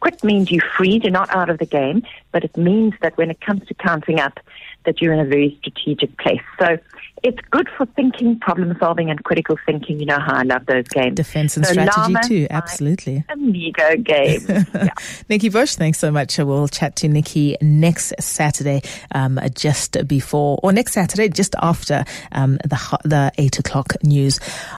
Quit 0.00 0.22
means 0.22 0.50
you 0.50 0.60
freeze, 0.76 1.02
you're 1.02 1.10
not 1.12 1.34
out 1.34 1.48
of 1.48 1.58
the 1.58 1.66
game, 1.66 2.02
but 2.30 2.44
it 2.44 2.56
means 2.56 2.92
that 3.00 3.16
when 3.16 3.30
it 3.30 3.40
comes 3.40 3.66
to 3.68 3.74
counting 3.74 4.20
up, 4.20 4.38
that 4.84 5.00
you're 5.00 5.12
in 5.12 5.20
a 5.20 5.24
very 5.24 5.56
strategic 5.60 6.16
place. 6.18 6.40
So 6.58 6.78
it's 7.22 7.38
good 7.50 7.68
for 7.74 7.86
thinking, 7.86 8.38
problem 8.38 8.76
solving, 8.78 9.08
and 9.08 9.22
critical 9.24 9.56
thinking. 9.64 9.98
You 9.98 10.04
know 10.04 10.18
how 10.20 10.34
I 10.34 10.42
love 10.42 10.66
those 10.66 10.86
games. 10.88 11.14
Defense 11.16 11.56
and 11.56 11.64
So 11.64 11.72
strategy 11.72 12.12
Llama, 12.12 12.28
too. 12.28 12.46
Absolutely. 12.50 13.24
Amigo 13.30 13.96
game. 14.02 14.42
yeah. 14.46 14.88
Nikki 15.30 15.48
Bush, 15.48 15.74
thanks 15.76 15.98
so 15.98 16.10
much. 16.10 16.36
We'll 16.36 16.68
chat 16.68 16.96
to 16.96 17.08
Nikki 17.08 17.56
next 17.62 18.12
Saturday, 18.20 18.82
um, 19.12 19.40
just 19.54 20.06
before, 20.06 20.60
or 20.62 20.70
next 20.72 20.92
Saturday, 20.92 21.30
just 21.30 21.54
after 21.62 22.04
um, 22.32 22.58
the 22.64 22.98
the 23.04 23.32
eight 23.38 23.58
o'clock 23.58 23.94
news. 24.02 24.38